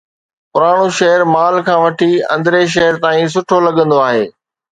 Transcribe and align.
پراڻو 0.53 0.87
شهر 0.99 1.21
مال 1.33 1.55
کان 1.67 1.77
وٺي 1.85 2.11
اندرين 2.35 2.67
شهر 2.75 2.93
تائين 3.03 3.27
سٺو 3.35 3.57
لڳندو 3.67 3.97
آهي. 4.09 4.25